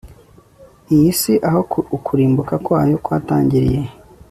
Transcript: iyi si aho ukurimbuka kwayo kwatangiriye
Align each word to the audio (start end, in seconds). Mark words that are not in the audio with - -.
iyi 0.95 1.09
si 1.19 1.33
aho 1.47 1.59
ukurimbuka 1.97 2.55
kwayo 2.65 2.95
kwatangiriye 3.05 3.79